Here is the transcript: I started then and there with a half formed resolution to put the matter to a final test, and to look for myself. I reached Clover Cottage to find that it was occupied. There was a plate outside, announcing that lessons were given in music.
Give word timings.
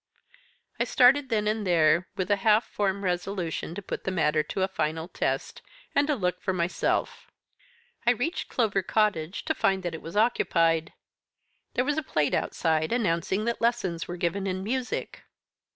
I 0.79 0.83
started 0.85 1.29
then 1.29 1.47
and 1.47 1.61
there 1.67 2.07
with 2.15 2.31
a 2.31 2.37
half 2.37 2.65
formed 2.65 3.03
resolution 3.03 3.75
to 3.75 3.83
put 3.83 4.03
the 4.03 4.09
matter 4.09 4.41
to 4.41 4.63
a 4.63 4.67
final 4.67 5.07
test, 5.07 5.61
and 5.93 6.07
to 6.07 6.15
look 6.15 6.41
for 6.41 6.53
myself. 6.53 7.27
I 8.07 8.09
reached 8.09 8.49
Clover 8.49 8.81
Cottage 8.81 9.45
to 9.45 9.53
find 9.53 9.83
that 9.83 9.93
it 9.93 10.01
was 10.01 10.17
occupied. 10.17 10.93
There 11.75 11.85
was 11.85 11.99
a 11.99 12.01
plate 12.01 12.33
outside, 12.33 12.91
announcing 12.91 13.45
that 13.45 13.61
lessons 13.61 14.07
were 14.07 14.17
given 14.17 14.47
in 14.47 14.63
music. 14.63 15.21